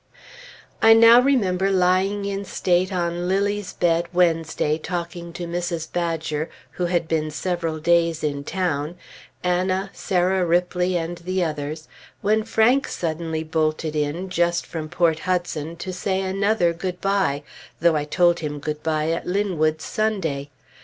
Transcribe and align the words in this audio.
I 0.81 0.93
now 0.93 1.19
remember 1.21 1.69
lying 1.69 2.25
in 2.25 2.43
state 2.43 2.91
on 2.91 3.27
Lilly's 3.27 3.71
bed 3.73 4.07
Wednesday, 4.11 4.79
talking 4.79 5.31
to 5.33 5.45
Mrs. 5.45 5.93
Badger 5.93 6.49
(who 6.71 6.87
had 6.87 7.07
been 7.07 7.29
several 7.29 7.77
days 7.77 8.23
in 8.23 8.43
town), 8.43 8.97
Anna, 9.43 9.91
Sarah 9.93 10.43
Ripley, 10.43 10.97
and 10.97 11.19
the 11.19 11.43
others, 11.43 11.87
when 12.21 12.41
Frank 12.43 12.87
suddenly 12.87 13.43
bolted 13.43 13.95
in, 13.95 14.29
just 14.29 14.65
from 14.65 14.89
Port 14.89 15.19
Hudson, 15.19 15.75
to 15.75 15.93
say 15.93 16.19
another 16.21 16.73
good 16.73 16.99
bye, 16.99 17.43
though 17.79 17.95
I 17.95 18.05
told 18.05 18.39
him 18.39 18.57
good 18.57 18.81
bye 18.81 19.11
at 19.11 19.27
Linwood 19.27 19.81
Sunday. 19.81 20.49